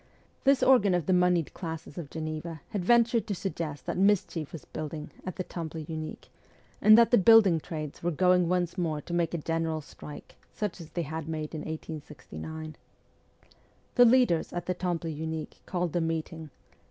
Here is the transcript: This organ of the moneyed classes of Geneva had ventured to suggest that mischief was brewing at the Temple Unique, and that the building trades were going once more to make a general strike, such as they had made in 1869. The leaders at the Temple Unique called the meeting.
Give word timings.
This 0.45 0.63
organ 0.63 0.95
of 0.95 1.05
the 1.05 1.13
moneyed 1.13 1.53
classes 1.53 1.95
of 1.95 2.09
Geneva 2.09 2.61
had 2.69 2.83
ventured 2.83 3.27
to 3.27 3.35
suggest 3.35 3.85
that 3.85 3.99
mischief 3.99 4.51
was 4.51 4.65
brewing 4.65 5.11
at 5.27 5.35
the 5.35 5.43
Temple 5.43 5.81
Unique, 5.81 6.31
and 6.81 6.97
that 6.97 7.11
the 7.11 7.19
building 7.19 7.59
trades 7.59 8.01
were 8.01 8.09
going 8.09 8.49
once 8.49 8.79
more 8.79 8.99
to 9.01 9.13
make 9.13 9.35
a 9.35 9.37
general 9.37 9.79
strike, 9.79 10.37
such 10.51 10.81
as 10.81 10.89
they 10.89 11.03
had 11.03 11.27
made 11.29 11.53
in 11.53 11.61
1869. 11.61 12.77
The 13.93 14.05
leaders 14.05 14.51
at 14.51 14.65
the 14.65 14.73
Temple 14.73 15.11
Unique 15.11 15.59
called 15.67 15.93
the 15.93 16.01
meeting. 16.01 16.49